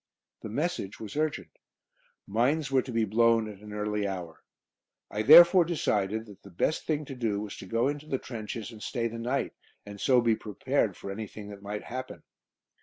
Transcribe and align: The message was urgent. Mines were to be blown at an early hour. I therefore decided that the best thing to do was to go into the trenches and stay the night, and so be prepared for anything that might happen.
The 0.41 0.49
message 0.49 0.99
was 0.99 1.15
urgent. 1.15 1.59
Mines 2.25 2.71
were 2.71 2.81
to 2.81 2.91
be 2.91 3.05
blown 3.05 3.47
at 3.47 3.59
an 3.59 3.71
early 3.71 4.07
hour. 4.07 4.41
I 5.11 5.21
therefore 5.21 5.63
decided 5.63 6.25
that 6.25 6.41
the 6.41 6.49
best 6.49 6.85
thing 6.87 7.05
to 7.05 7.13
do 7.13 7.39
was 7.41 7.55
to 7.57 7.67
go 7.67 7.87
into 7.87 8.07
the 8.07 8.17
trenches 8.17 8.71
and 8.71 8.81
stay 8.81 9.07
the 9.07 9.19
night, 9.19 9.53
and 9.85 10.01
so 10.01 10.19
be 10.19 10.35
prepared 10.35 10.97
for 10.97 11.11
anything 11.11 11.49
that 11.49 11.61
might 11.61 11.83
happen. 11.83 12.23